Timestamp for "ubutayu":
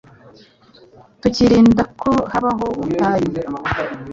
2.81-3.29